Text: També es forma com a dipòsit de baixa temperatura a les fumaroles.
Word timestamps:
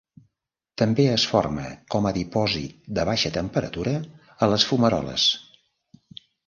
També 0.81 1.05
es 1.15 1.25
forma 1.33 1.67
com 1.97 2.09
a 2.09 2.13
dipòsit 2.17 2.91
de 2.99 3.07
baixa 3.13 3.35
temperatura 3.39 3.97
a 4.47 4.53
les 4.55 4.71
fumaroles. 4.73 5.33